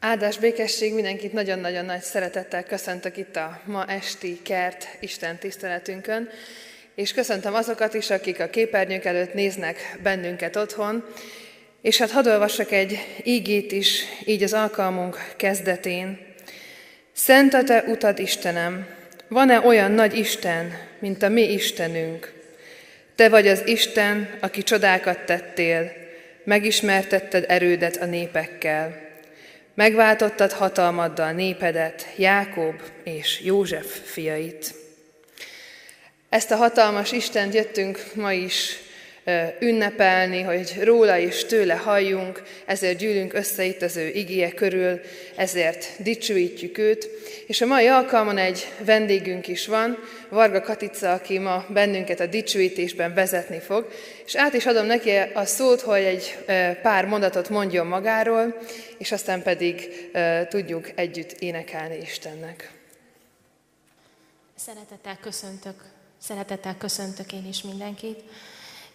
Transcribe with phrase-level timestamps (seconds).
[0.00, 6.28] Áldás békesség mindenkit nagyon-nagyon nagy szeretettel köszöntök itt a ma esti kert Isten tiszteletünkön,
[6.94, 11.04] és köszöntöm azokat is, akik a képernyők előtt néznek bennünket otthon,
[11.82, 16.18] és hát hadd olvassak egy ígét is, így az alkalmunk kezdetén.
[17.12, 18.86] Szent a te utad, Istenem,
[19.28, 22.32] van-e olyan nagy Isten, mint a mi Istenünk?
[23.14, 25.92] Te vagy az Isten, aki csodákat tettél,
[26.44, 29.07] megismertetted erődet a népekkel.
[29.78, 32.74] Megváltottad hatalmaddal népedet, Jákob
[33.04, 34.74] és József fiait.
[36.28, 38.76] Ezt a hatalmas Istent jöttünk ma is
[39.60, 45.00] ünnepelni, hogy róla és tőle halljunk, ezért gyűlünk össze itt az ő igéje körül,
[45.36, 47.10] ezért dicsőítjük őt.
[47.46, 53.14] És a mai alkalmon egy vendégünk is van, Varga Katica, aki ma bennünket a dicsőítésben
[53.14, 53.88] vezetni fog,
[54.26, 56.36] és át is adom neki a szót, hogy egy
[56.82, 58.58] pár mondatot mondjon magáról,
[58.98, 59.88] és aztán pedig
[60.48, 62.70] tudjuk együtt énekelni Istennek.
[64.56, 65.74] Szeretettel köszöntök,
[66.22, 68.20] szeretettel köszöntök én is mindenkit.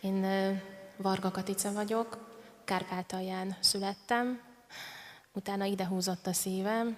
[0.04, 0.26] Én
[0.98, 2.18] Varga Katica vagyok,
[2.66, 4.42] Kárpátalján születtem,
[5.34, 6.98] utána ide húzott a szívem,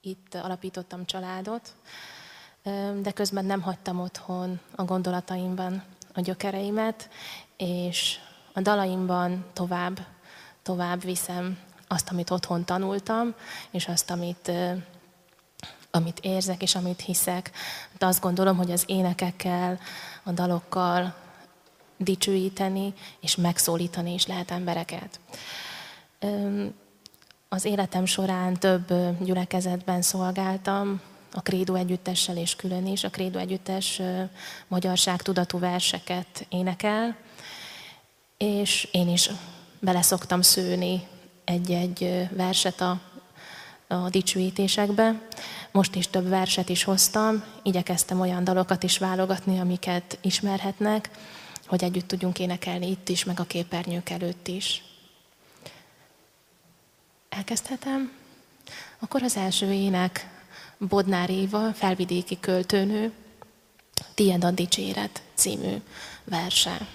[0.00, 1.74] itt alapítottam családot,
[3.00, 5.82] de közben nem hagytam otthon a gondolataimban
[6.14, 7.08] a gyökereimet,
[7.56, 8.18] és
[8.52, 9.98] a dalaimban tovább,
[10.62, 13.34] tovább viszem azt, amit otthon tanultam,
[13.70, 14.52] és azt, amit,
[15.90, 17.50] amit érzek, és amit hiszek.
[17.98, 19.78] De azt gondolom, hogy az énekekkel,
[20.22, 21.28] a dalokkal,
[22.00, 25.20] dicsőíteni és megszólítani is lehet embereket.
[27.48, 31.00] Az életem során több gyülekezetben szolgáltam,
[31.32, 33.04] a Krédó együttessel és külön is.
[33.04, 34.00] A Krédó együttes
[34.68, 37.16] magyarság tudatú verseket énekel,
[38.36, 39.30] és én is
[39.80, 41.06] bele szoktam szőni
[41.44, 43.00] egy-egy verset a,
[43.88, 45.20] a dicsőítésekbe.
[45.72, 51.10] Most is több verset is hoztam, igyekeztem olyan dalokat is válogatni, amiket ismerhetnek,
[51.70, 54.84] hogy együtt tudjunk énekelni itt is, meg a képernyők előtt is.
[57.28, 58.12] Elkezdhetem?
[58.98, 60.28] Akkor az első ének
[60.78, 63.12] Bodnár Éva, felvidéki költőnő,
[64.14, 65.76] Tied a dicséret című
[66.24, 66.86] verse.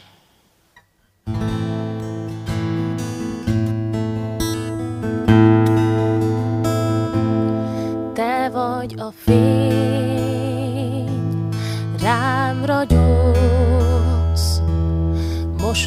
[8.14, 9.65] Te vagy a fény,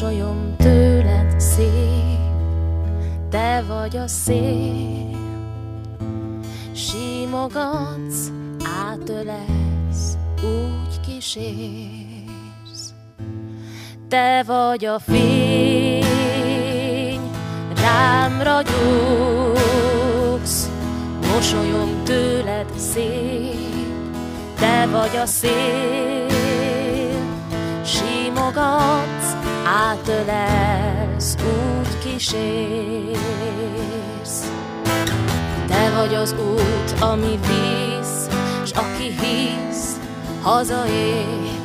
[0.01, 2.19] mosolyom tőled szép,
[3.29, 5.17] te vagy a szép,
[6.73, 8.31] simogatsz,
[8.89, 12.93] átölesz, úgy kísérsz.
[14.07, 16.05] Te vagy a fény,
[17.75, 19.49] rám ragyogsz,
[21.33, 23.95] mosolyom tőled szép,
[24.59, 26.27] te vagy a szél,
[27.83, 29.18] simogatsz,
[29.69, 33.19] átölelsz, úgy kísérsz.
[35.67, 38.29] Te vagy az út, ami víz,
[38.65, 39.99] s aki hisz,
[40.41, 41.57] hazaér.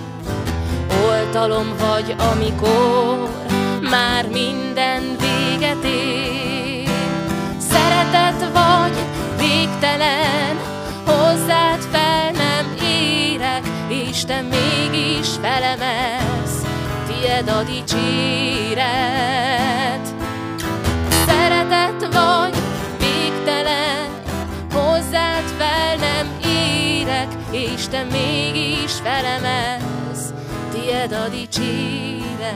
[1.09, 3.29] Oltalom vagy, amikor
[3.91, 6.89] már minden véget ér.
[7.59, 8.97] Szeretet vagy,
[9.39, 10.57] végtelen,
[11.05, 16.44] hozzád fel nem érek, és te mégis felemelsz,
[17.25, 18.85] tied a dicséret.
[21.27, 22.55] Szeretet vagy,
[22.99, 24.09] végtelen,
[24.73, 30.33] hozzád fel nem érek, és te mégis felemelsz,
[30.73, 32.55] tied a dicséret.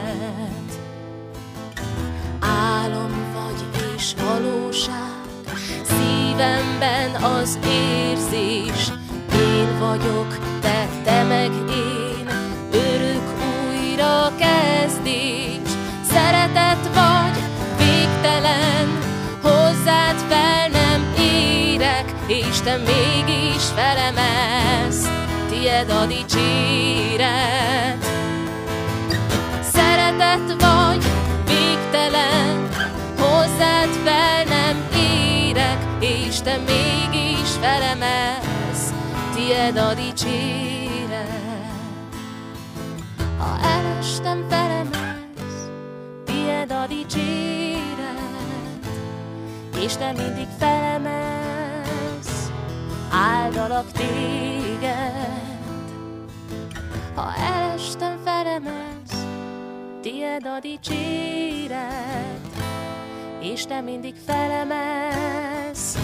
[2.39, 3.63] Álom vagy
[3.95, 5.53] és valóság,
[5.83, 8.91] szívemben az érzés,
[9.33, 11.88] én vagyok, te, te meg én,
[15.09, 15.71] kezdés,
[16.11, 17.43] szeretet vagy,
[17.77, 18.99] végtelen,
[19.41, 25.09] hozzád fel nem érek, és te mégis felemelsz,
[25.49, 28.05] tied a dicséret.
[29.71, 31.03] Szeretet vagy,
[31.45, 32.67] végtelen,
[33.17, 38.93] hozzád fel nem érek, és te mégis felemelsz,
[39.35, 41.37] tied a dicséret.
[43.37, 44.78] Ha elestem, felemelsz,
[46.69, 48.37] tied a dicséret,
[49.79, 52.51] és te mindig felemelsz,
[53.11, 55.27] áldalak téged.
[57.15, 59.25] Ha elestem, felemelsz,
[60.01, 62.47] tied a dicséret,
[63.39, 65.97] és te mindig felemelsz,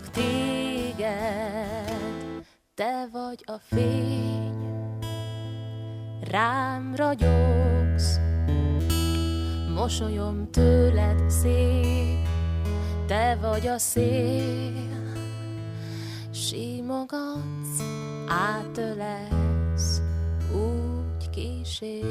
[0.00, 1.06] csak téged,
[2.74, 4.98] te vagy a fény,
[6.30, 8.20] rám ragyogsz,
[9.78, 12.28] mosolyom tőled szép,
[13.06, 14.72] te vagy a szél,
[16.32, 17.82] simogatsz,
[18.28, 20.00] átölelsz,
[20.52, 22.06] úgy kísérsz.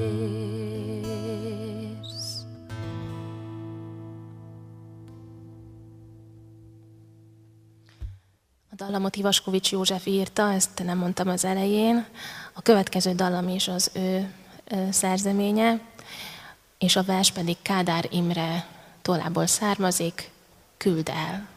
[8.71, 12.05] A dallamot Ivaskovics József írta, ezt nem mondtam az elején.
[12.53, 14.33] A következő dallam is az ő
[14.89, 15.81] szerzeménye,
[16.77, 18.67] és a vers pedig Kádár Imre
[19.01, 20.31] tollából származik,
[20.77, 21.56] küld el.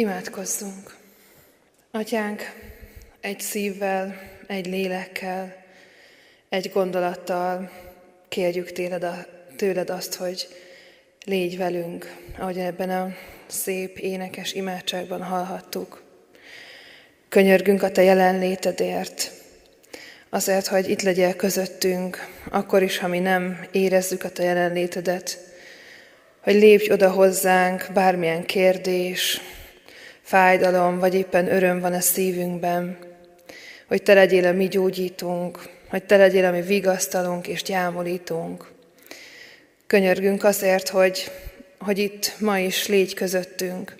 [0.00, 0.96] Imádkozzunk.
[1.90, 2.52] Atyánk,
[3.20, 5.56] egy szívvel, egy lélekkel,
[6.48, 7.70] egy gondolattal
[8.28, 9.26] kérjük tőled, a,
[9.56, 10.48] tőled azt, hogy
[11.24, 13.14] légy velünk, ahogy ebben a
[13.46, 16.02] szép, énekes imádságban hallhattuk.
[17.28, 19.30] Könyörgünk a Te jelenlétedért,
[20.30, 25.38] azért, hogy itt legyél közöttünk, akkor is, ha mi nem érezzük a Te jelenlétedet,
[26.40, 29.40] hogy lépj oda hozzánk bármilyen kérdés,
[30.30, 32.98] fájdalom, vagy éppen öröm van a szívünkben,
[33.86, 35.58] hogy Te legyél a mi gyógyítunk,
[35.88, 38.70] hogy Te legyél a mi vigasztalunk és gyámolítunk.
[39.86, 41.30] Könyörgünk azért, hogy,
[41.78, 43.94] hogy itt ma is légy közöttünk,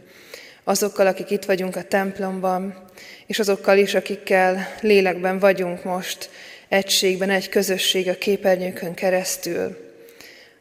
[0.65, 2.85] azokkal, akik itt vagyunk a templomban,
[3.27, 6.31] és azokkal is, akikkel lélekben vagyunk most,
[6.69, 9.77] egységben, egy közösség a képernyőkön keresztül.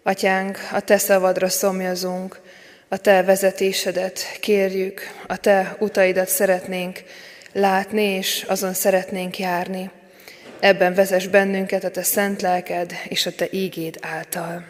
[0.04, 2.40] Atyánk, a Te szavadra szomjazunk,
[2.90, 7.04] a Te vezetésedet kérjük, a Te utaidat szeretnénk
[7.52, 9.92] látni, és azon szeretnénk járni.
[10.60, 14.66] Ebben vezess bennünket a Te szent lelked és a Te ígéd által.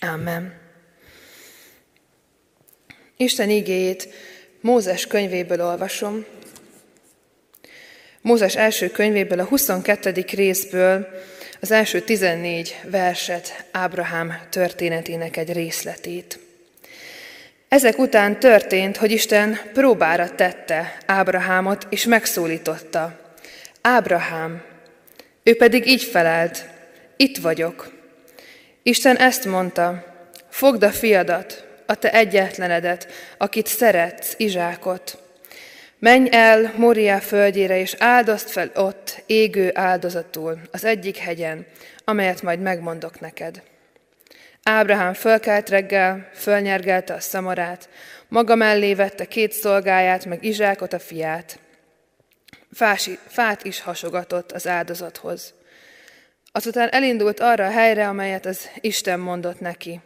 [0.00, 0.54] Amen.
[3.16, 4.08] Isten ígéjét
[4.60, 6.24] Mózes könyvéből olvasom.
[8.20, 10.24] Mózes első könyvéből a 22.
[10.32, 11.08] részből
[11.60, 16.43] az első 14 verset, Ábrahám történetének egy részletét.
[17.74, 23.18] Ezek után történt, hogy Isten próbára tette Ábrahámot, és megszólította.
[23.80, 24.62] Ábrahám,
[25.42, 26.68] ő pedig így felelt,
[27.16, 27.92] itt vagyok.
[28.82, 30.04] Isten ezt mondta,
[30.48, 35.18] fogd a fiadat, a te egyetlenedet, akit szeretsz, Izsákot.
[35.98, 41.66] Menj el Moria földjére, és áldozd fel ott égő áldozatul, az egyik hegyen,
[42.04, 43.62] amelyet majd megmondok neked.
[44.66, 47.88] Ábrahám fölkelt reggel, fölnyergelte a szamarát,
[48.28, 51.58] maga mellé vette két szolgáját, meg Izsákot a fiát.
[52.72, 55.54] Fási, fát is hasogatott az áldozathoz.
[56.52, 60.00] Azután elindult arra a helyre, amelyet az Isten mondott neki.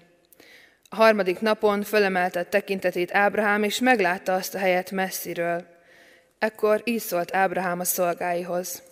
[0.88, 5.66] A harmadik napon fölemelte tekintetét Ábrahám, és meglátta azt a helyet messziről.
[6.38, 8.82] Ekkor így szólt Ábrahám a szolgáihoz.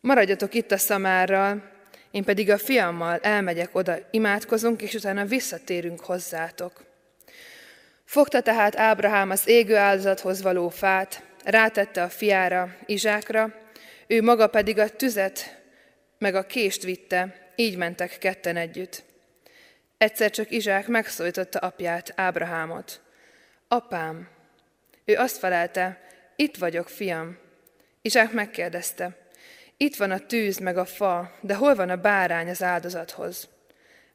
[0.00, 1.72] Maradjatok itt a szamárral,
[2.14, 6.84] én pedig a fiammal elmegyek oda, imádkozunk, és utána visszatérünk hozzátok.
[8.04, 13.54] Fogta tehát Ábrahám az égő áldozathoz való fát, rátette a fiára, Izsákra,
[14.06, 15.62] ő maga pedig a tüzet
[16.18, 19.02] meg a kést vitte, így mentek ketten együtt.
[19.98, 23.00] Egyszer csak Izsák megszólította apját, Ábrahámot.
[23.68, 24.28] Apám!
[25.04, 26.00] Ő azt felelte,
[26.36, 27.38] itt vagyok, fiam.
[28.02, 29.23] Izsák megkérdezte,
[29.84, 33.48] itt van a tűz meg a fa, de hol van a bárány az áldozathoz?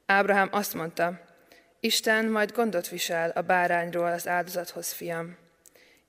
[0.06, 1.20] Ábrahám azt mondta,
[1.80, 5.38] Isten majd gondot visel a bárányról az áldozathoz, fiam.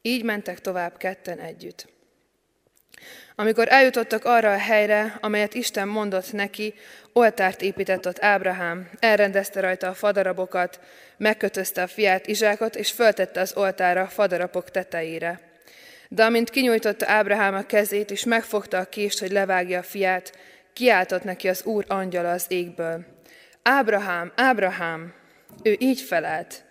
[0.02, 1.88] Így mentek tovább ketten együtt.
[3.34, 6.74] Amikor eljutottak arra a helyre, amelyet Isten mondott neki,
[7.12, 10.80] oltárt épített ott Ábrahám, elrendezte rajta a fadarabokat,
[11.16, 15.49] megkötözte a fiát Izsákot, és föltette az oltára a fadarabok tetejére.
[16.12, 20.38] De amint kinyújtotta Ábrahám a kezét, és megfogta a kést, hogy levágja a fiát,
[20.72, 23.04] kiáltott neki az Úr angyala az égből.
[23.62, 25.14] Ábrahám, Ábrahám!
[25.62, 26.64] Ő így felelt,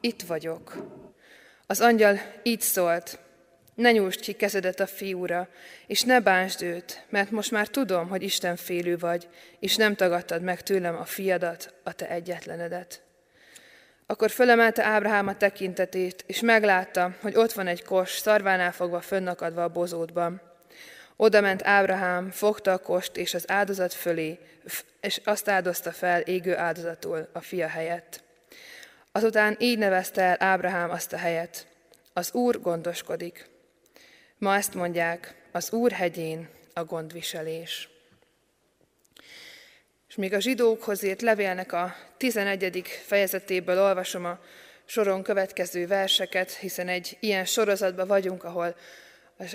[0.00, 0.76] itt vagyok.
[1.66, 3.18] Az angyal így szólt,
[3.74, 5.48] ne nyújtsd ki kezedet a fiúra,
[5.86, 9.28] és ne bánsd őt, mert most már tudom, hogy Isten félő vagy,
[9.60, 13.02] és nem tagadtad meg tőlem a fiadat, a te egyetlenedet.
[14.10, 19.62] Akkor fölemelte Ábrahám a tekintetét, és meglátta, hogy ott van egy kos, szarvánál fogva fönnakadva
[19.62, 20.40] a bozótban.
[21.16, 24.38] Oda ment Ábrahám, fogta a kost és az áldozat fölé,
[25.00, 28.22] és azt áldozta fel égő áldozatul a fia helyett.
[29.12, 31.66] Azután így nevezte el Ábrahám azt a helyet.
[32.12, 33.50] Az Úr gondoskodik.
[34.38, 37.88] Ma ezt mondják, az Úr hegyén a gondviselés.
[40.08, 42.82] És még a zsidókhoz írt levélnek a 11.
[43.06, 44.38] fejezetéből olvasom a
[44.84, 48.76] soron következő verseket, hiszen egy ilyen sorozatban vagyunk, ahol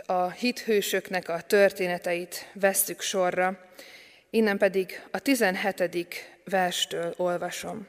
[0.05, 3.59] a hithősöknek a történeteit vesszük sorra.
[4.29, 6.39] Innen pedig a 17.
[6.43, 7.87] verstől olvasom.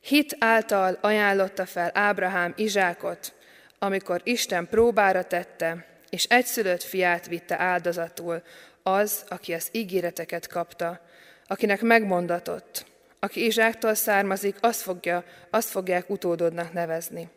[0.00, 3.32] Hit által ajánlotta fel Ábrahám Izsákot,
[3.78, 8.42] amikor Isten próbára tette, és egyszülött fiát vitte áldozatul,
[8.82, 11.06] az, aki az ígéreteket kapta,
[11.48, 12.86] akinek megmondatott,
[13.18, 17.28] aki Izsáktól származik, azt, fogja, azt fogják utódodnak nevezni.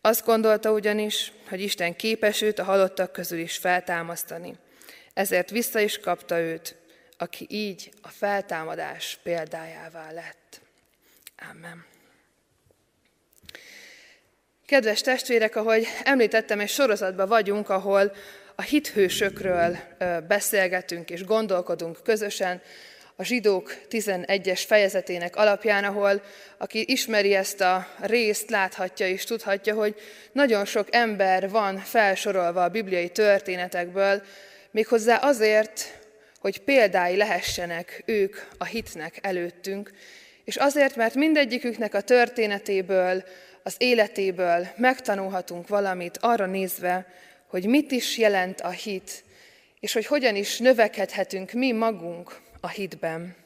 [0.00, 4.54] Azt gondolta ugyanis, hogy Isten képes őt a halottak közül is feltámasztani.
[5.14, 6.76] Ezért vissza is kapta őt,
[7.18, 10.60] aki így a feltámadás példájává lett.
[11.50, 11.84] Amen.
[14.66, 18.12] Kedves testvérek, ahogy említettem, egy sorozatban vagyunk, ahol
[18.54, 19.78] a hithősökről
[20.28, 22.62] beszélgetünk és gondolkodunk közösen,
[23.20, 26.22] a zsidók 11-es fejezetének alapján, ahol
[26.58, 29.94] aki ismeri ezt a részt, láthatja és tudhatja, hogy
[30.32, 34.22] nagyon sok ember van felsorolva a bibliai történetekből,
[34.70, 35.98] méghozzá azért,
[36.40, 39.92] hogy példái lehessenek ők a hitnek előttünk,
[40.44, 43.24] és azért, mert mindegyiküknek a történetéből,
[43.62, 47.06] az életéből megtanulhatunk valamit arra nézve,
[47.46, 49.24] hogy mit is jelent a hit,
[49.80, 53.36] és hogy hogyan is növekedhetünk mi magunk a hitben.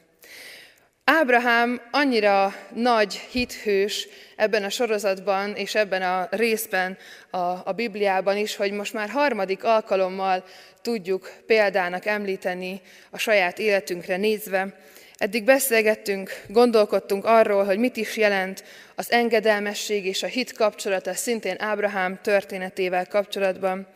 [1.03, 6.97] Ábrahám annyira nagy hithős ebben a sorozatban és ebben a részben
[7.29, 10.43] a, a Bibliában is, hogy most már harmadik alkalommal
[10.81, 14.75] tudjuk példának említeni a saját életünkre nézve,
[15.23, 18.63] Eddig beszélgettünk, gondolkodtunk arról, hogy mit is jelent
[18.95, 23.87] az engedelmesség és a hit kapcsolata, szintén Ábrahám történetével kapcsolatban.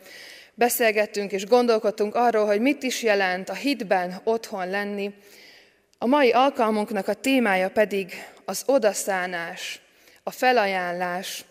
[0.58, 5.14] Beszélgettünk és gondolkodtunk arról, hogy mit is jelent a hitben otthon lenni.
[5.98, 8.12] A mai alkalmunknak a témája pedig
[8.44, 9.80] az odaszánás,
[10.22, 11.44] a felajánlás,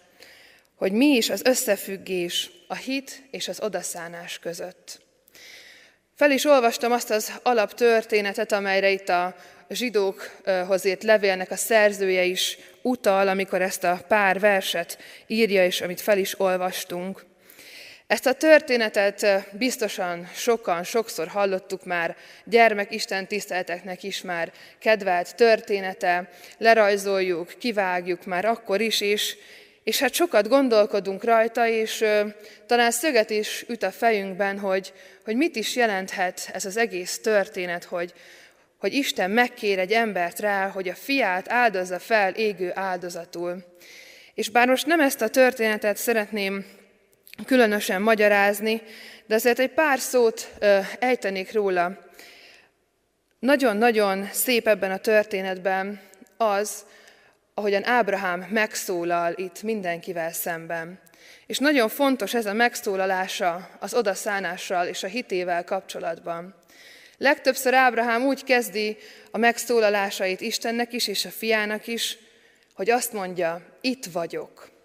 [0.76, 5.00] hogy mi is az összefüggés a hit és az odaszánás között.
[6.16, 9.36] Fel is olvastam azt az alaptörténetet, amelyre itt a
[9.70, 14.98] zsidókhoz írt levélnek a szerzője is utal, amikor ezt a pár verset
[15.28, 17.26] írja, és amit fel is olvastunk.
[18.08, 26.30] Ezt a történetet biztosan sokan, sokszor hallottuk már, gyermek Isten tisztelteknek is már kedvelt története,
[26.58, 29.36] lerajzoljuk, kivágjuk már akkor is, és,
[29.84, 32.28] és hát sokat gondolkodunk rajta, és ö,
[32.66, 37.84] talán szöget is üt a fejünkben, hogy, hogy mit is jelenthet ez az egész történet,
[37.84, 38.14] hogy,
[38.78, 43.64] hogy Isten megkér egy embert rá, hogy a fiát áldozza fel égő áldozatul.
[44.34, 46.66] És bár most nem ezt a történetet szeretném
[47.46, 48.82] különösen magyarázni,
[49.26, 50.54] de azért egy pár szót
[51.00, 52.06] ejtenék róla.
[53.40, 56.02] Nagyon-nagyon szép ebben a történetben
[56.38, 56.86] az,
[57.54, 61.00] ahogyan Ábrahám megszólal itt mindenkivel szemben.
[61.46, 66.56] És nagyon fontos ez a megszólalása az odaszánással és a hitével kapcsolatban.
[67.18, 68.98] Legtöbbször Ábrahám úgy kezdi
[69.32, 72.18] a megszólalásait Istennek is és a fiának is,
[72.74, 74.77] hogy azt mondja, itt vagyok.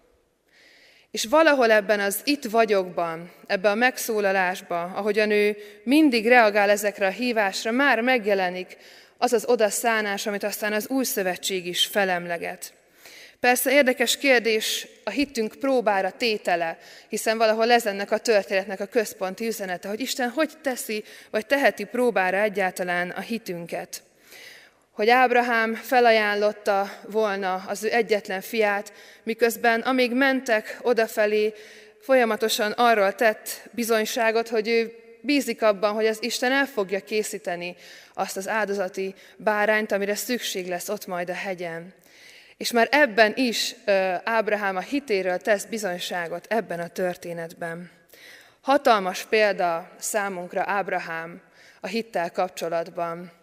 [1.12, 7.10] És valahol ebben az itt vagyokban, ebben a megszólalásban, ahogyan ő mindig reagál ezekre a
[7.10, 8.76] hívásra, már megjelenik
[9.18, 12.72] az az odaszánás, amit aztán az új szövetség is felemleget.
[13.40, 16.78] Persze érdekes kérdés a hitünk próbára tétele,
[17.08, 21.84] hiszen valahol ez ennek a történetnek a központi üzenete, hogy Isten hogy teszi, vagy teheti
[21.84, 24.02] próbára egyáltalán a hitünket.
[24.92, 31.54] Hogy Ábrahám felajánlotta volna az ő egyetlen fiát, miközben amíg mentek odafelé,
[32.00, 37.76] folyamatosan arról tett bizonyságot, hogy ő bízik abban, hogy az Isten el fogja készíteni
[38.14, 41.94] azt az áldozati bárányt, amire szükség lesz ott majd a hegyen.
[42.56, 43.74] És már ebben is
[44.24, 47.90] Ábrahám a hitéről tesz bizonyságot ebben a történetben.
[48.60, 51.40] Hatalmas példa számunkra Ábrahám
[51.80, 53.40] a hittel kapcsolatban.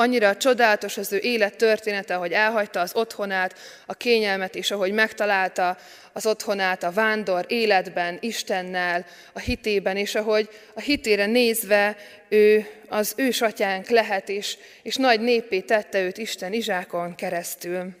[0.00, 3.54] Annyira csodálatos az ő élet története, hogy elhagyta az otthonát,
[3.86, 5.76] a kényelmet, és ahogy megtalálta
[6.12, 11.96] az otthonát a vándor életben, Istennel, a hitében, és ahogy a hitére nézve
[12.28, 17.96] ő az ősatyánk lehet, és, és nagy népé tette őt Isten Izsákon keresztül.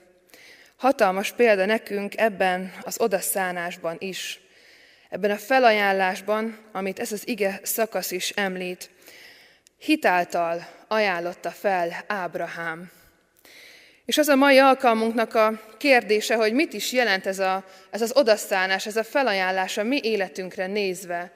[0.76, 4.40] Hatalmas példa nekünk ebben az odaszánásban is,
[5.10, 8.90] ebben a felajánlásban, amit ez az ige szakasz is említ.
[9.80, 12.90] Hitáltal ajánlotta fel Ábrahám.
[14.04, 18.16] És az a mai alkalmunknak a kérdése, hogy mit is jelent ez, a, ez az
[18.16, 21.32] odaszánás, ez a felajánlás a mi életünkre nézve,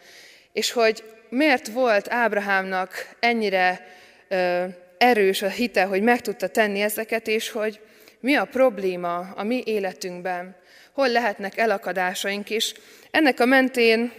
[0.53, 3.87] és hogy miért volt Ábrahámnak ennyire
[4.29, 4.65] ö,
[4.99, 7.81] erős a hite, hogy meg tudta tenni ezeket, és hogy
[8.21, 10.57] mi a probléma a mi életünkben,
[10.93, 12.75] hol lehetnek elakadásaink is.
[13.11, 14.13] Ennek a mentén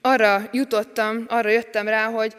[0.00, 2.36] arra jutottam, arra jöttem rá, hogy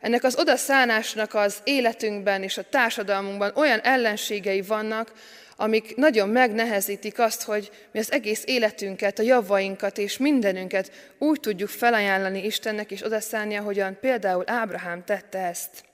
[0.00, 5.12] ennek az odaszánásnak az életünkben és a társadalmunkban olyan ellenségei vannak,
[5.56, 11.68] amik nagyon megnehezítik azt, hogy mi az egész életünket, a javainkat és mindenünket úgy tudjuk
[11.68, 15.84] felajánlani Istennek és odaszánni, ahogyan például Ábrahám tette ezt.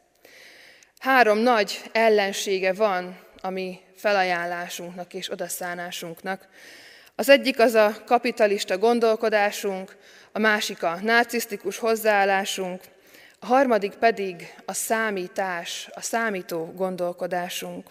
[0.99, 6.49] Három nagy ellensége van a mi felajánlásunknak és odaszánásunknak.
[7.15, 9.97] Az egyik az a kapitalista gondolkodásunk,
[10.33, 12.81] a másik a narcisztikus hozzáállásunk,
[13.39, 17.87] a harmadik pedig a számítás, a számító gondolkodásunk.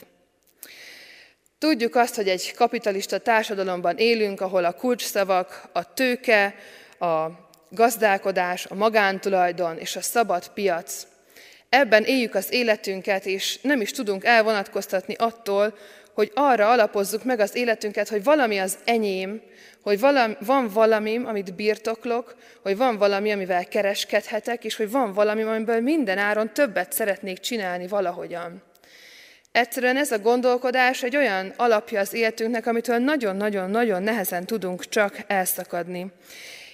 [1.58, 6.55] Tudjuk azt, hogy egy kapitalista társadalomban élünk, ahol a kulcsszavak, a tőke,
[6.99, 7.27] a
[7.69, 11.08] gazdálkodás, a magántulajdon és a szabad piac.
[11.69, 15.77] Ebben éljük az életünket, és nem is tudunk elvonatkoztatni attól,
[16.15, 19.41] hogy arra alapozzuk meg az életünket, hogy valami az enyém,
[19.82, 25.41] hogy valami, van valami, amit birtoklok, hogy van valami, amivel kereskedhetek, és hogy van valami,
[25.41, 28.63] amiből minden áron többet szeretnék csinálni valahogyan.
[29.51, 36.12] Egyszerűen ez a gondolkodás egy olyan alapja az életünknek, amitől nagyon-nagyon-nagyon nehezen tudunk csak elszakadni.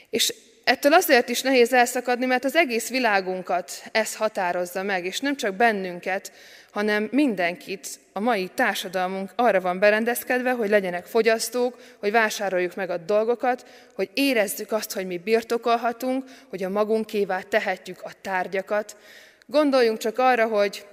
[0.09, 5.35] És ettől azért is nehéz elszakadni, mert az egész világunkat ez határozza meg, és nem
[5.35, 6.31] csak bennünket,
[6.71, 12.97] hanem mindenkit, a mai társadalmunk arra van berendezkedve, hogy legyenek fogyasztók, hogy vásároljuk meg a
[12.97, 18.97] dolgokat, hogy érezzük azt, hogy mi birtokolhatunk, hogy a magunkévá tehetjük a tárgyakat.
[19.45, 20.85] Gondoljunk csak arra, hogy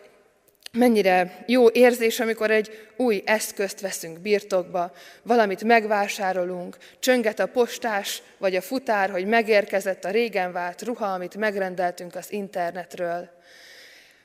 [0.72, 8.57] mennyire jó érzés, amikor egy új eszközt veszünk birtokba, valamit megvásárolunk, csönget a postás vagy
[8.57, 13.28] a futár, hogy megérkezett a régen vált ruha, amit megrendeltünk az internetről.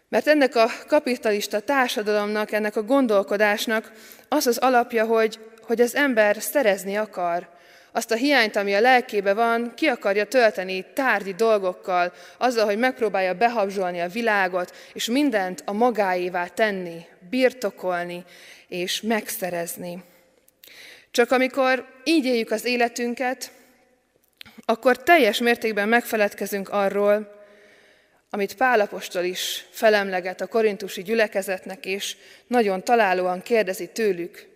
[0.09, 3.91] Mert ennek a kapitalista társadalomnak, ennek a gondolkodásnak
[4.27, 7.49] az az alapja, hogy, hogy az ember szerezni akar,
[7.95, 13.33] azt a hiányt, ami a lelkébe van, ki akarja tölteni tárgyi dolgokkal, azzal, hogy megpróbálja
[13.33, 18.23] behabzsolni a világot, és mindent a magáévá tenni, birtokolni
[18.67, 20.03] és megszerezni.
[21.11, 23.51] Csak amikor így éljük az életünket,
[24.65, 27.41] akkor teljes mértékben megfeledkezünk arról,
[28.29, 32.15] amit Pálapostól is felemleget a korintusi gyülekezetnek, és
[32.47, 34.47] nagyon találóan kérdezi tőlük,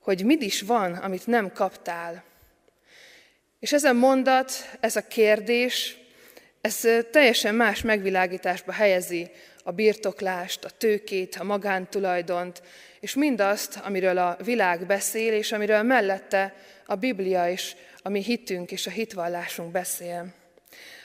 [0.00, 2.24] hogy mit is van, amit nem kaptál.
[3.60, 5.96] És ez a mondat, ez a kérdés,
[6.60, 9.30] ez teljesen más megvilágításba helyezi
[9.64, 12.62] a birtoklást, a tőkét, a magántulajdont,
[13.00, 16.54] és mindazt, amiről a világ beszél, és amiről mellette
[16.86, 20.34] a Biblia is, a mi hitünk és a hitvallásunk beszél.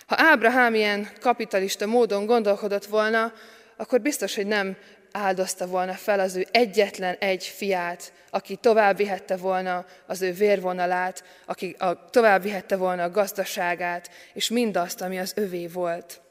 [0.05, 3.33] Ha Ábrahám ilyen kapitalista módon gondolkodott volna,
[3.77, 4.77] akkor biztos, hogy nem
[5.11, 11.23] áldozta volna fel az ő egyetlen egy fiát, aki tovább vihette volna az ő vérvonalát,
[11.45, 11.75] aki
[12.09, 16.21] tovább vihette volna a gazdaságát, és mindazt, ami az övé volt.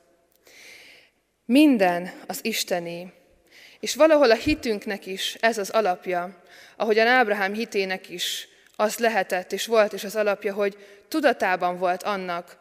[1.44, 3.12] Minden az Istené.
[3.80, 6.42] És valahol a hitünknek is ez az alapja,
[6.76, 10.76] ahogyan Ábrahám hitének is az lehetett és volt és az alapja, hogy
[11.08, 12.58] tudatában volt annak,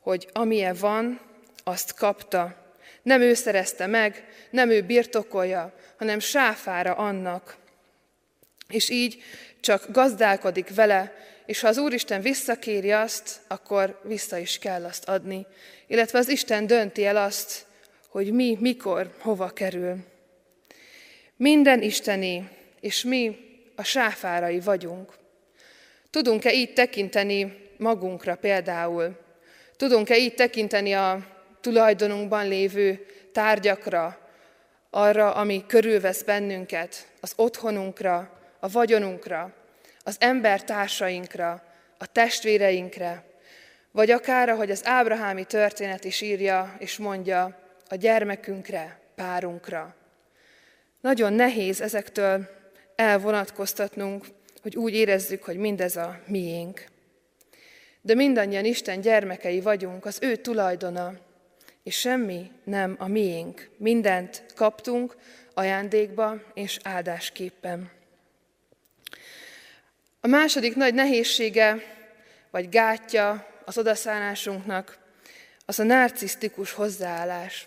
[0.00, 1.20] hogy amilyen van,
[1.64, 2.65] azt kapta.
[3.06, 7.56] Nem ő szerezte meg, nem ő birtokolja, hanem sáfára annak.
[8.68, 9.22] És így
[9.60, 11.12] csak gazdálkodik vele,
[11.44, 15.46] és ha az Úristen visszakéri azt, akkor vissza is kell azt adni.
[15.86, 17.66] Illetve az Isten dönti el azt,
[18.08, 19.96] hogy mi, mikor, hova kerül.
[21.36, 22.42] Minden Istené,
[22.80, 23.36] és mi
[23.76, 25.12] a sáfárai vagyunk.
[26.10, 29.18] Tudunk-e így tekinteni magunkra például?
[29.76, 31.34] Tudunk-e így tekinteni a
[31.66, 34.18] tulajdonunkban lévő tárgyakra,
[34.90, 39.52] arra, ami körülvesz bennünket, az otthonunkra, a vagyonunkra,
[40.04, 41.62] az embertársainkra,
[41.98, 43.24] a testvéreinkre,
[43.90, 49.94] vagy akár, ahogy az ábrahámi történet is írja és mondja, a gyermekünkre, párunkra.
[51.00, 52.48] Nagyon nehéz ezektől
[52.96, 54.24] elvonatkoztatnunk,
[54.62, 56.84] hogy úgy érezzük, hogy mindez a miénk.
[58.00, 61.24] De mindannyian Isten gyermekei vagyunk, az ő tulajdona,
[61.86, 63.70] és semmi nem a miénk.
[63.76, 65.16] Mindent kaptunk
[65.54, 67.90] ajándékba és áldásképpen.
[70.20, 71.82] A második nagy nehézsége,
[72.50, 74.98] vagy gátja az odaszállásunknak,
[75.66, 77.66] az a narcisztikus hozzáállás.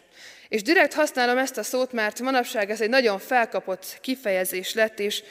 [0.49, 5.23] És direkt használom ezt a szót, mert manapság ez egy nagyon felkapott kifejezés lett, és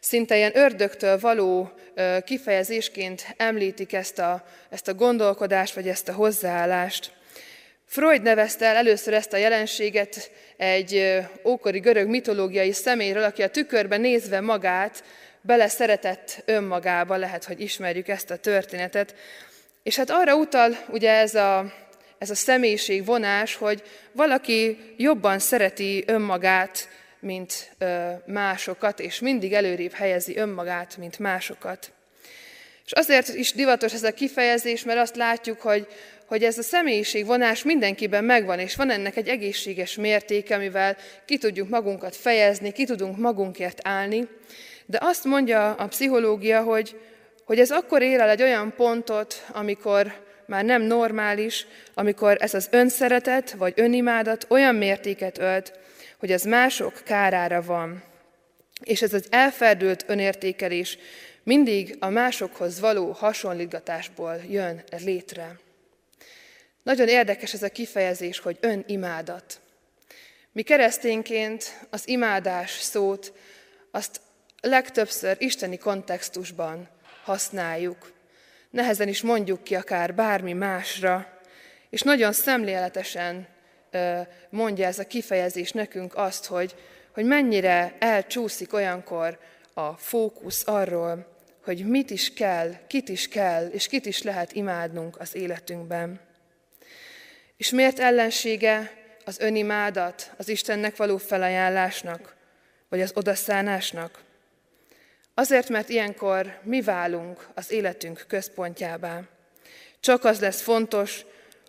[0.00, 1.72] szinte ilyen ördögtől való
[2.24, 7.13] kifejezésként említik ezt a, ezt a gondolkodást, vagy ezt a hozzáállást.
[7.94, 14.00] Freud nevezte el először ezt a jelenséget egy ókori görög mitológiai személyről, aki a tükörben
[14.00, 15.04] nézve magát
[15.40, 19.14] beleszeretett önmagába, lehet, hogy ismerjük ezt a történetet.
[19.82, 21.72] És hát arra utal ugye ez a,
[22.18, 26.88] ez a személyiség vonás, hogy valaki jobban szereti önmagát,
[27.20, 27.76] mint
[28.26, 31.93] másokat, és mindig előrébb helyezi önmagát, mint másokat.
[32.84, 35.86] És azért is divatos ez a kifejezés, mert azt látjuk, hogy,
[36.26, 41.68] hogy ez a személyiségvonás mindenkiben megvan, és van ennek egy egészséges mértéke, amivel ki tudjuk
[41.68, 44.28] magunkat fejezni, ki tudunk magunkért állni.
[44.86, 47.00] De azt mondja a pszichológia, hogy,
[47.44, 50.12] hogy ez akkor ér el egy olyan pontot, amikor
[50.46, 55.72] már nem normális, amikor ez az önszeretet vagy önimádat olyan mértéket ölt,
[56.18, 58.02] hogy az mások kárára van.
[58.80, 60.98] És ez az elferdült önértékelés
[61.44, 65.58] mindig a másokhoz való hasonlítgatásból jön létre.
[66.82, 69.60] Nagyon érdekes ez a kifejezés, hogy önimádat.
[70.52, 73.32] Mi keresztényként az imádás szót
[73.90, 74.20] azt
[74.60, 76.88] legtöbbször isteni kontextusban
[77.22, 78.12] használjuk.
[78.70, 81.40] Nehezen is mondjuk ki akár bármi másra,
[81.90, 83.48] és nagyon szemléletesen
[84.50, 86.74] mondja ez a kifejezés nekünk azt, hogy,
[87.12, 89.38] hogy mennyire elcsúszik olyankor
[89.74, 91.33] a fókusz arról,
[91.64, 96.20] hogy mit is kell, kit is kell, és kit is lehet imádnunk az életünkben.
[97.56, 98.92] És miért ellensége
[99.24, 102.36] az önimádat, az Istennek való felajánlásnak,
[102.88, 104.22] vagy az odaszánásnak?
[105.34, 109.22] Azért, mert ilyenkor mi válunk az életünk központjává.
[110.00, 111.24] Csak az lesz fontos,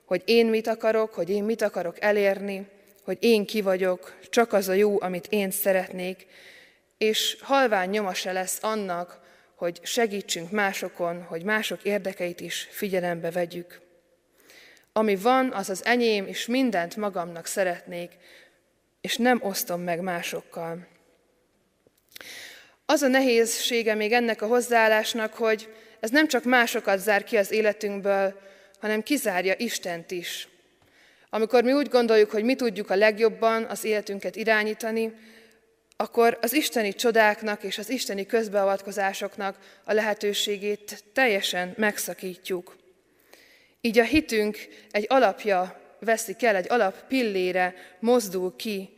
[0.06, 2.68] hogy én mit akarok, hogy én mit akarok elérni,
[3.04, 6.28] hogy én ki vagyok, csak az a jó, amit én szeretnék,
[6.98, 9.25] és halvány nyoma se lesz annak,
[9.56, 13.82] hogy segítsünk másokon, hogy mások érdekeit is figyelembe vegyük.
[14.94, 18.12] Ami van, az az enyém, és mindent magamnak szeretnék,
[19.02, 20.88] és nem osztom meg másokkal.
[22.86, 27.52] Az a nehézsége még ennek a hozzáállásnak, hogy ez nem csak másokat zár ki az
[27.52, 28.40] életünkből,
[28.80, 30.48] hanem kizárja Istent is.
[31.30, 35.14] Amikor mi úgy gondoljuk, hogy mi tudjuk a legjobban az életünket irányítani,
[35.98, 42.76] akkor az isteni csodáknak és az isteni közbeavatkozásoknak a lehetőségét teljesen megszakítjuk.
[43.82, 44.58] Így a hitünk
[44.92, 48.98] egy alapja veszik el, egy alap pillére mozdul ki,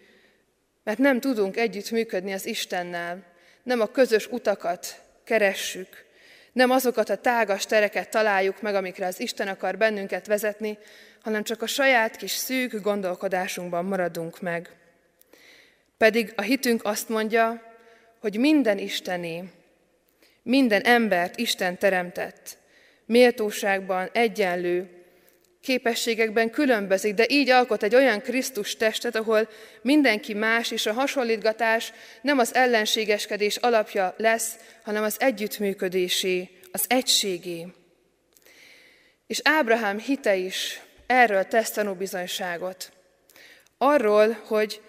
[0.84, 3.24] mert nem tudunk együtt működni az Istennel,
[3.64, 6.06] nem a közös utakat keressük,
[6.52, 10.78] nem azokat a tágas tereket találjuk meg, amikre az Isten akar bennünket vezetni,
[11.22, 14.70] hanem csak a saját kis szűk gondolkodásunkban maradunk meg.
[15.98, 17.62] Pedig a hitünk azt mondja,
[18.20, 19.44] hogy minden Istené,
[20.44, 22.58] minden embert Isten teremtett,
[23.06, 24.98] méltóságban egyenlő,
[25.62, 29.50] képességekben különbözik, de így alkot egy olyan Krisztus testet, ahol
[29.82, 37.68] mindenki más, és a hasonlítgatás nem az ellenségeskedés alapja lesz, hanem az együttműködésé, az egységé.
[39.28, 42.92] És Ábrahám hite is erről tesz tanúbizonyságot.
[43.78, 44.82] Arról, hogy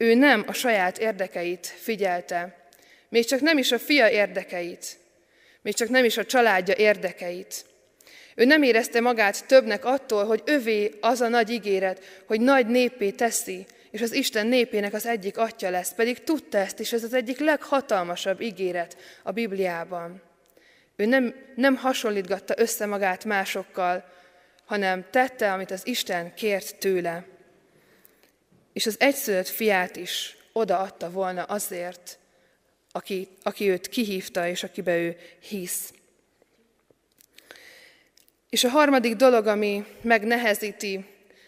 [0.00, 2.68] ő nem a saját érdekeit figyelte,
[3.08, 4.96] még csak nem is a fia érdekeit,
[5.62, 7.64] még csak nem is a családja érdekeit.
[8.34, 13.10] Ő nem érezte magát többnek attól, hogy övé az a nagy ígéret, hogy nagy népé
[13.10, 17.14] teszi, és az Isten népének az egyik atya lesz, pedig tudta ezt, és ez az
[17.14, 20.22] egyik leghatalmasabb ígéret a Bibliában.
[20.96, 24.04] Ő nem, nem hasonlítgatta össze magát másokkal,
[24.64, 27.24] hanem tette, amit az Isten kért tőle.
[28.72, 32.18] És az egyszülött fiát is odaadta volna azért,
[32.92, 35.92] aki, aki őt kihívta, és akibe ő hisz.
[38.48, 41.04] És a harmadik dolog, ami megnehezíti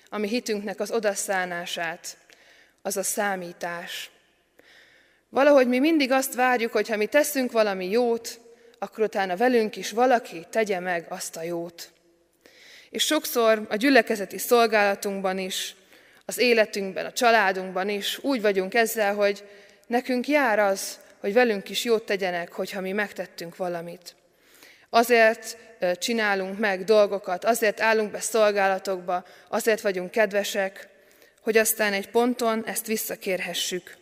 [0.09, 2.17] a mi hitünknek az odaszánását,
[2.83, 4.11] az a számítás.
[5.29, 8.41] Valahogy mi mindig azt várjuk, hogy ha mi teszünk valami jót,
[8.79, 11.93] akkor utána velünk is valaki tegye meg azt a jót.
[12.91, 15.75] És sokszor a gyülekezeti szolgálatunkban is,
[16.33, 19.45] az életünkben, a családunkban is úgy vagyunk ezzel, hogy
[19.87, 24.15] nekünk jár az, hogy velünk is jót tegyenek, hogyha mi megtettünk valamit.
[24.91, 25.57] Azért
[25.99, 30.89] csinálunk meg dolgokat, azért állunk be szolgálatokba, azért vagyunk kedvesek,
[31.41, 33.97] hogy aztán egy ponton ezt visszakérhessük.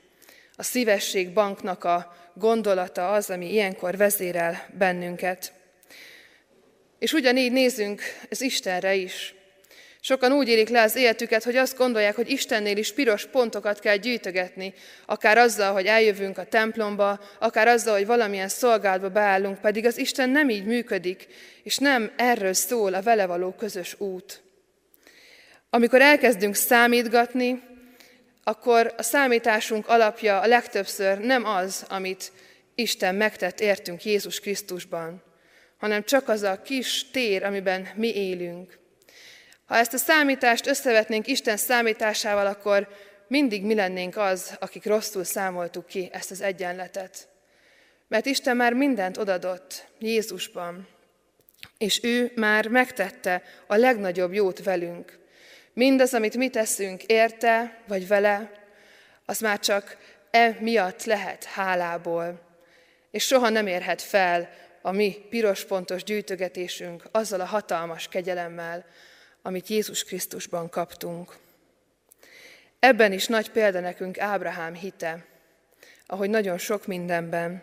[0.57, 5.53] A szívesség banknak a gondolata az, ami ilyenkor vezérel bennünket.
[6.99, 9.35] És ugyanígy nézünk az Istenre is.
[10.03, 13.97] Sokan úgy élik le az életüket, hogy azt gondolják, hogy Istennél is piros pontokat kell
[13.97, 14.75] gyűjtögetni,
[15.07, 20.31] akár azzal, hogy eljövünk a templomba, akár azzal, hogy valamilyen szolgálatba beállunk, pedig az Isten
[20.31, 21.27] nem így működik,
[21.63, 24.43] és nem erről szól a vele való közös út.
[25.71, 27.63] Amikor elkezdünk számítgatni,
[28.45, 32.33] akkor a számításunk alapja a legtöbbször nem az, amit
[32.75, 35.23] Isten megtett értünk Jézus Krisztusban,
[35.79, 38.80] hanem csak az a kis tér, amiben mi élünk.
[39.71, 42.89] Ha ezt a számítást összevetnénk Isten számításával, akkor
[43.27, 47.29] mindig mi lennénk az, akik rosszul számoltuk ki ezt az egyenletet.
[48.09, 50.89] Mert Isten már mindent odadott Jézusban,
[51.79, 55.19] és ő már megtette a legnagyobb jót velünk.
[55.73, 58.53] Mindaz, amit mi teszünk érte vagy vele,
[59.25, 59.97] az már csak
[60.31, 62.41] e miatt lehet hálából,
[63.11, 64.51] és soha nem érhet fel
[64.83, 68.85] a mi piros pontos gyűjtögetésünk azzal a hatalmas kegyelemmel,
[69.43, 71.37] amit Jézus Krisztusban kaptunk.
[72.79, 75.25] Ebben is nagy példa nekünk Ábrahám hite,
[76.07, 77.63] ahogy nagyon sok mindenben.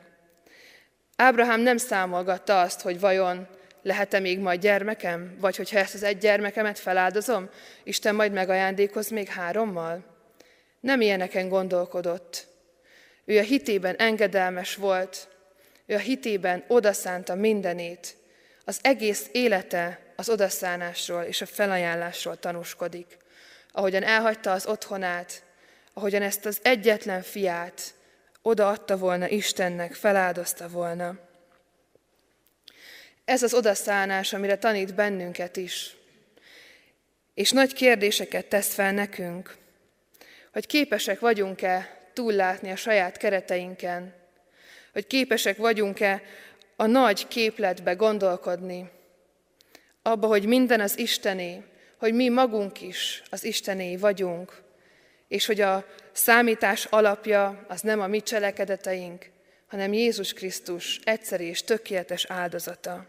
[1.16, 3.48] Ábrahám nem számolgatta azt, hogy vajon
[3.82, 7.50] lehet-e még majd gyermekem, vagy hogyha ezt az egy gyermekemet feláldozom,
[7.84, 10.04] Isten majd megajándékoz még hárommal.
[10.80, 12.48] Nem ilyeneken gondolkodott.
[13.26, 15.28] Ő a hitében engedelmes volt,
[15.86, 18.16] ő a hitében odaszánta mindenét,
[18.66, 23.18] az egész élete az odaszánásról és a felajánlásról tanúskodik.
[23.72, 25.44] Ahogyan elhagyta az otthonát,
[25.94, 27.94] ahogyan ezt az egyetlen fiát
[28.42, 31.20] odaadta volna Istennek, feláldozta volna.
[33.26, 35.96] Ez az odaszánás, amire tanít bennünket is.
[37.34, 39.56] És nagy kérdéseket tesz fel nekünk,
[40.54, 44.14] hogy képesek vagyunk-e túllátni a saját kereteinken,
[44.94, 46.22] hogy képesek vagyunk-e
[46.76, 48.96] a nagy képletbe gondolkodni,
[50.08, 51.64] abba, hogy minden az Istené,
[51.98, 54.62] hogy mi magunk is az Istené vagyunk,
[55.28, 59.30] és hogy a számítás alapja az nem a mi cselekedeteink,
[59.68, 63.06] hanem Jézus Krisztus egyszerű és tökéletes áldozata.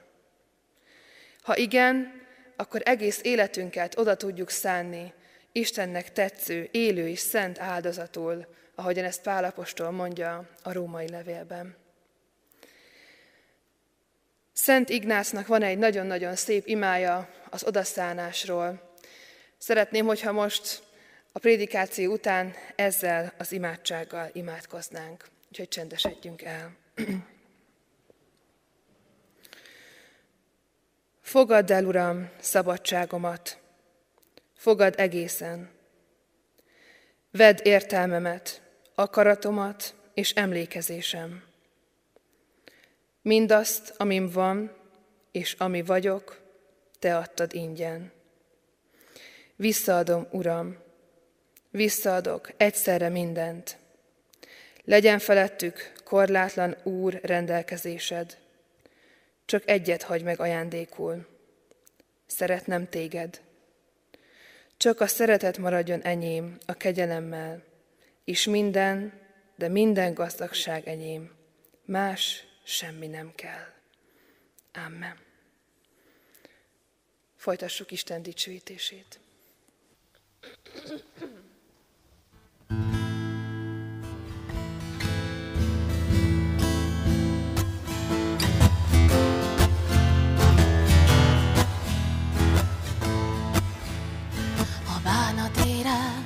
[1.43, 2.23] Ha igen,
[2.57, 5.13] akkor egész életünket oda tudjuk szánni
[5.53, 11.77] Istennek tetsző, élő és szent áldozatul, ahogyan ezt Pálapostól mondja a római levélben.
[14.61, 18.95] Szent Ignácnak van egy nagyon-nagyon szép imája az odaszánásról.
[19.59, 20.83] Szeretném, hogyha most
[21.33, 25.25] a prédikáció után ezzel az imádsággal imádkoznánk.
[25.49, 26.77] Úgyhogy csendesedjünk el.
[31.21, 33.59] Fogadd el, Uram, szabadságomat,
[34.57, 35.71] fogad egészen.
[37.31, 38.63] Vedd értelmemet,
[38.95, 41.48] akaratomat és emlékezésem.
[43.29, 44.73] Mindazt, amim van,
[45.31, 46.41] és ami vagyok,
[46.99, 48.13] Te adtad ingyen.
[49.57, 50.77] Visszaadom, Uram,
[51.71, 53.77] visszaadok egyszerre mindent.
[54.85, 58.39] Legyen felettük korlátlan Úr rendelkezésed.
[59.45, 61.27] Csak egyet hagy meg ajándékul.
[62.27, 63.41] Szeretnem téged.
[64.77, 67.63] Csak a szeretet maradjon enyém a kegyelemmel,
[68.25, 69.13] és minden,
[69.57, 71.31] de minden gazdagság enyém.
[71.85, 73.73] Más semmi nem kell.
[74.87, 75.17] Amen.
[77.37, 79.21] Folytassuk Isten dicsőítését.
[94.87, 96.25] A bánat ére,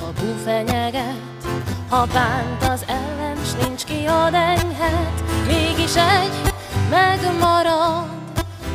[0.00, 1.44] a búfenyeget,
[1.88, 6.52] ha bánt az ellen, s nincs ki ad enged, mégis egy
[6.90, 8.08] megmarad,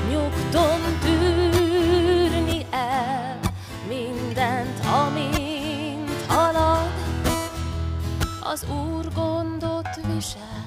[0.09, 3.39] nyugton tűrni el
[3.87, 6.91] mindent, amint halad,
[8.43, 10.59] az Úr gondot visel.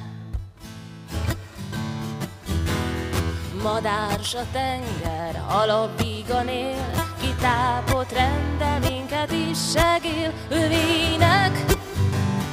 [3.62, 11.64] Madárs a tenger, alapvígan él, kitápot rendel, minket is segél, övének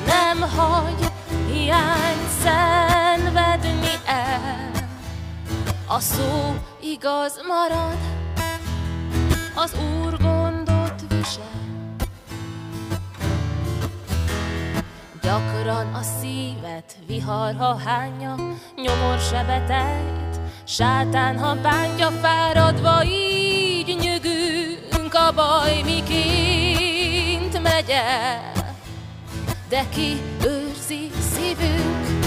[0.05, 1.10] nem hagy
[1.51, 4.71] hiány szenvedni el.
[5.87, 7.97] A szó igaz marad,
[9.55, 11.59] az Úr gondot visel.
[15.21, 18.35] Gyakran a szívet vihar, ha hányja,
[18.75, 28.51] nyomor sebet ejt, sátán, ha bántja, fáradva így nyögünk, a baj miként megy el.
[29.69, 30.21] De ki
[30.91, 32.25] őrzi szívünk,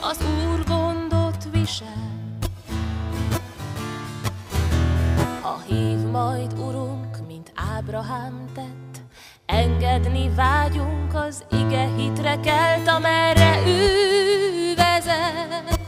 [0.00, 0.18] az
[0.50, 2.30] Úr gondot visel.
[5.40, 9.00] Ha hív majd Urunk, mint Ábrahám tett,
[9.46, 15.80] engedni vágyunk az ige hitre kelt, amerre ő vezet,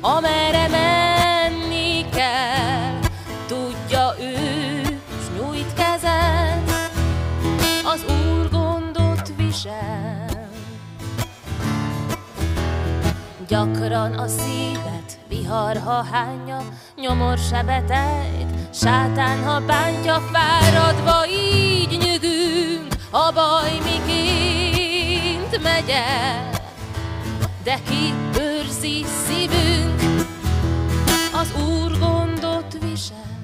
[0.00, 0.95] amerre menni
[13.48, 16.58] Gyakran a szívet vihar, ha hányja,
[16.96, 26.50] nyomor sebet ejt, sátán, ha bántja, fáradva így nyögünk, a baj miként megy el.
[27.64, 30.26] De ki őrzi szívünk,
[31.34, 33.38] az Úr gondot visel.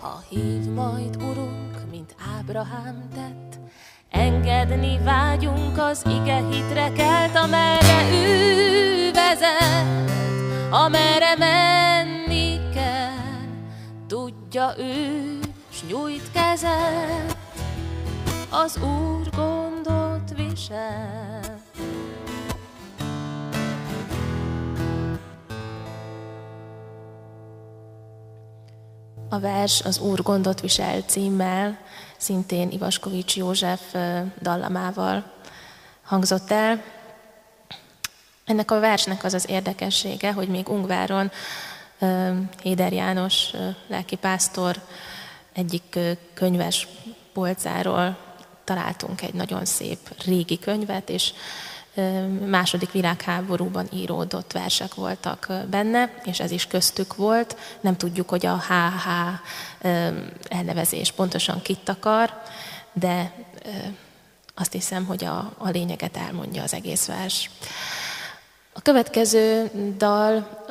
[0.00, 3.45] Ha hív majd Urunk, mint Ábrahám tett,
[4.10, 10.10] Engedni vágyunk az ige hitre kelt, amerre ő vezet,
[10.70, 13.10] amerre menni kell.
[14.06, 15.38] Tudja ő,
[15.70, 17.36] s nyújt kezet,
[18.50, 21.64] az Úr gondot visel.
[29.28, 31.78] A vers az Úr gondot visel címmel
[32.16, 33.94] szintén Ivaskovics József
[34.40, 35.32] dallamával
[36.02, 36.82] hangzott el.
[38.44, 41.30] Ennek a versnek az az érdekessége, hogy még Ungváron
[42.62, 43.50] Héder János
[43.86, 44.80] lelkipásztor
[45.52, 45.98] egyik
[46.34, 46.88] könyves
[47.32, 48.18] polcáról
[48.64, 51.32] találtunk egy nagyon szép régi könyvet, és
[52.46, 57.56] második világháborúban íródott versek voltak benne, és ez is köztük volt.
[57.80, 59.08] Nem tudjuk, hogy a HH
[60.48, 62.42] elnevezés pontosan kit akar,
[62.92, 63.32] de
[64.54, 67.50] azt hiszem, hogy a, a lényeget elmondja az egész vers.
[68.72, 70.64] A következő dal,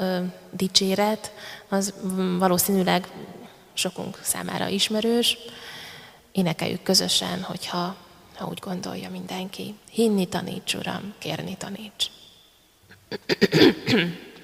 [0.51, 1.31] Dicséret,
[1.69, 1.93] az
[2.37, 3.07] valószínűleg
[3.73, 5.37] sokunk számára ismerős.
[6.31, 7.95] Énekeljük közösen, hogyha
[8.35, 9.75] ha úgy gondolja mindenki.
[9.91, 12.09] Hinni taníts, Uram, kérni taníts.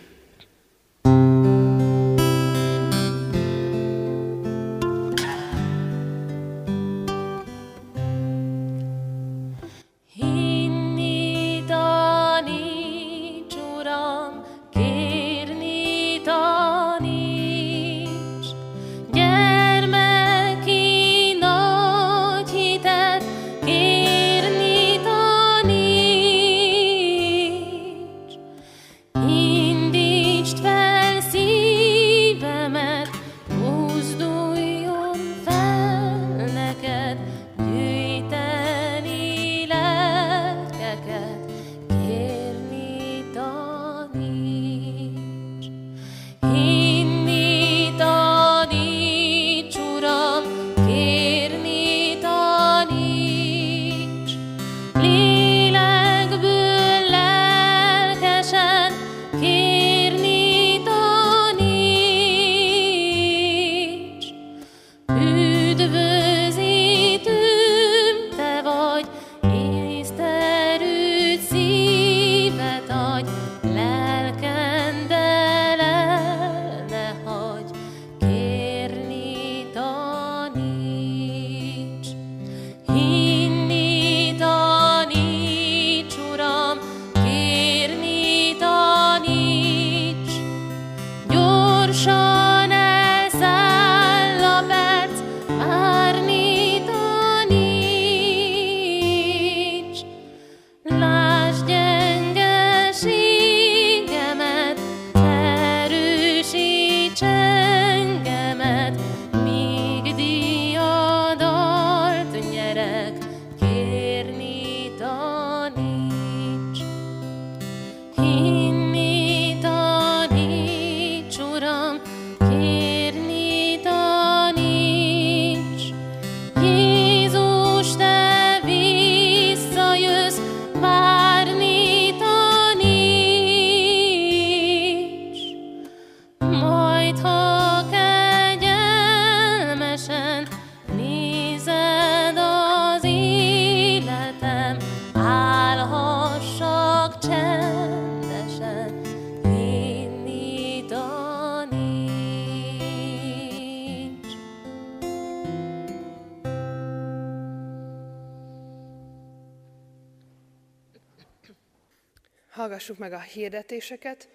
[162.92, 164.28] hallgassuk meg a hirdetéseket.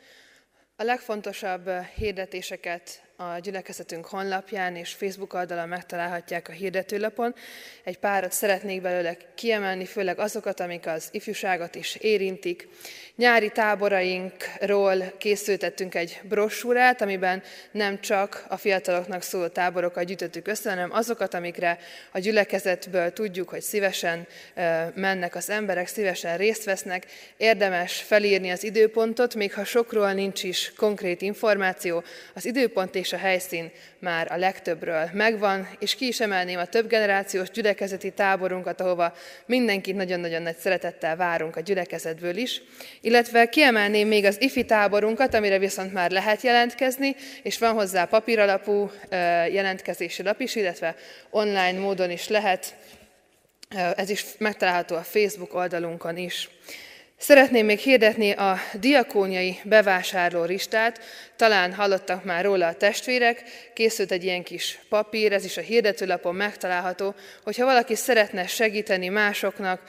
[0.76, 7.34] A legfontosabb hirdetéseket a gyülekezetünk honlapján és Facebook oldalon megtalálhatják a hirdetőlapon.
[7.84, 12.68] Egy párat szeretnék belőle kiemelni, főleg azokat, amik az ifjúságot is érintik.
[13.16, 20.92] Nyári táborainkról készültettünk egy brossúrát, amiben nem csak a fiataloknak szóló táborokat gyűjtöttük össze, hanem
[20.92, 21.78] azokat, amikre
[22.12, 24.26] a gyülekezetből tudjuk, hogy szívesen
[24.94, 27.06] mennek az emberek, szívesen részt vesznek.
[27.36, 32.02] Érdemes felírni az időpontot, még ha sokról nincs is konkrét információ,
[32.34, 36.88] az időpont és a helyszín már a legtöbbről megvan, és ki is emelném a több
[36.88, 39.12] generációs gyülekezeti táborunkat, ahova
[39.46, 42.62] mindenkit nagyon-nagyon nagy szeretettel várunk a gyülekezetből is,
[43.00, 48.90] illetve kiemelném még az ifi táborunkat, amire viszont már lehet jelentkezni, és van hozzá papíralapú
[49.50, 50.94] jelentkezési lap is, illetve
[51.30, 52.74] online módon is lehet,
[53.96, 56.48] ez is megtalálható a Facebook oldalunkon is.
[57.18, 61.00] Szeretném még hirdetni a diakóniai bevásárló listát,
[61.36, 63.42] talán hallottak már róla a testvérek,
[63.74, 67.14] készült egy ilyen kis papír, ez is a hirdetőlapon megtalálható,
[67.44, 69.80] hogyha valaki szeretne segíteni másoknak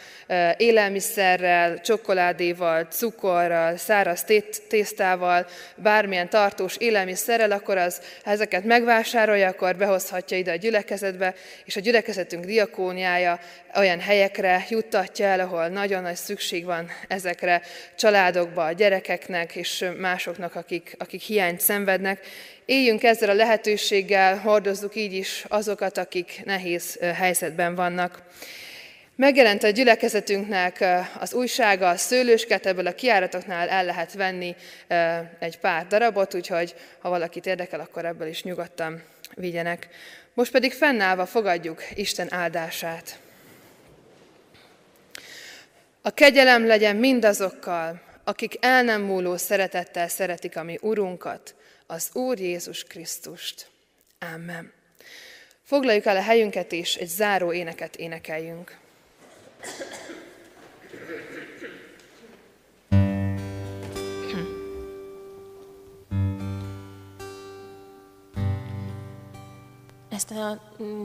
[0.57, 4.25] élelmiszerrel, csokoládéval, cukorral, száraz
[4.67, 11.33] tésztával, bármilyen tartós élelmiszerrel, akkor az, ha ezeket megvásárolja, akkor behozhatja ide a gyülekezetbe,
[11.65, 13.39] és a gyülekezetünk diakóniája
[13.75, 17.61] olyan helyekre juttatja el, ahol nagyon nagy szükség van ezekre
[17.95, 22.25] családokba, a gyerekeknek és másoknak, akik, akik hiányt szenvednek.
[22.65, 28.21] Éljünk ezzel a lehetőséggel, hordozzuk így is azokat, akik nehéz helyzetben vannak.
[29.15, 30.85] Megjelent a gyülekezetünknek
[31.19, 34.55] az újsága, a szőlősket, ebből a kiáratoknál el lehet venni
[35.39, 39.03] egy pár darabot, úgyhogy ha valakit érdekel, akkor ebből is nyugodtan
[39.35, 39.87] vigyenek.
[40.33, 43.19] Most pedig fennállva fogadjuk Isten áldását.
[46.07, 51.55] A kegyelem legyen mindazokkal, akik el nem múló szeretettel szeretik a mi Urunkat,
[51.87, 53.67] az Úr Jézus Krisztust.
[54.33, 54.73] Amen.
[55.63, 58.77] Foglaljuk el a helyünket, és egy záró éneket énekeljünk.
[70.17, 70.59] Ezt a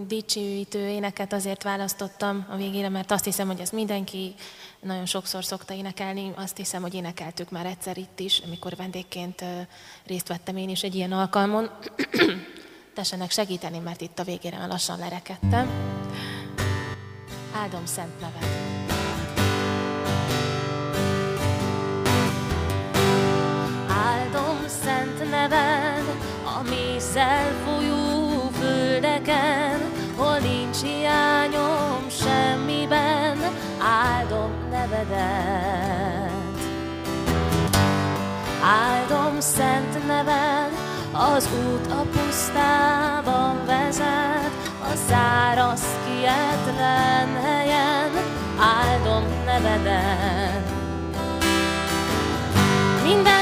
[0.06, 4.34] dicsőítő éneket azért választottam a végére, mert azt hiszem, hogy ezt mindenki
[4.80, 6.32] nagyon sokszor szokta énekelni.
[6.36, 9.44] Azt hiszem, hogy énekeltük már egyszer itt is, amikor vendégként
[10.06, 11.70] részt vettem én is egy ilyen alkalmon.
[12.94, 15.70] Tessenek segíteni, mert itt a végére már lassan lerekedtem.
[17.54, 18.48] Áldom szent neved.
[23.88, 26.04] Áldom szent neved,
[26.44, 27.81] a mézzel folyó
[29.22, 29.80] földeken,
[30.16, 33.38] hol nincs hiányom semmiben,
[33.78, 36.30] áldom nevedet.
[38.64, 40.72] Áldom szent neved,
[41.12, 44.50] az út a pusztában vezet,
[44.80, 48.10] a száraz kietlen helyen,
[48.58, 50.70] áldom nevedet.
[53.02, 53.41] Minden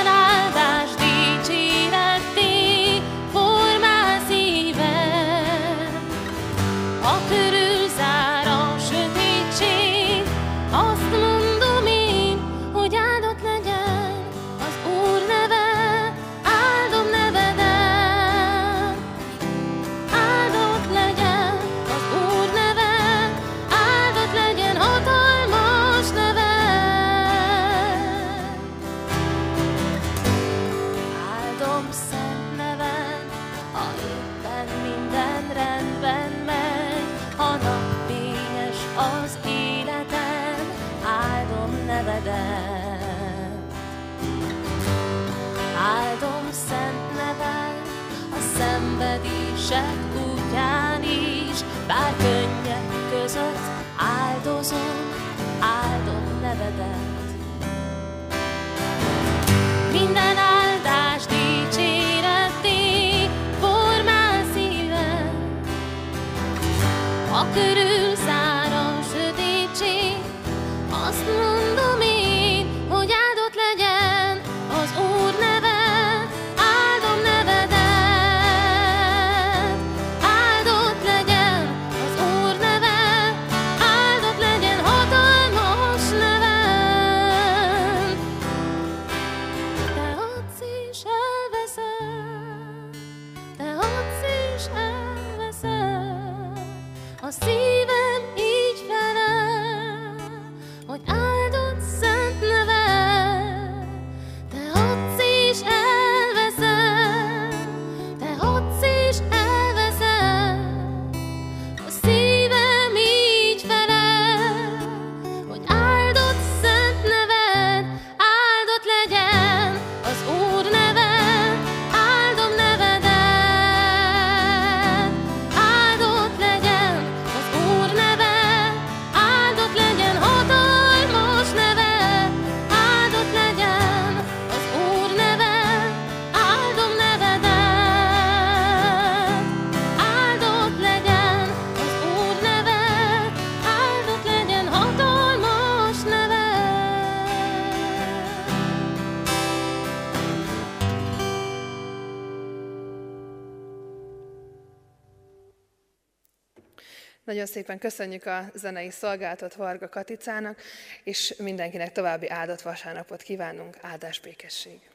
[157.51, 160.61] szépen köszönjük a zenei szolgálatot Varga Katicának,
[161.05, 164.91] és mindenkinek további áldott vasárnapot kívánunk, áldás békesség!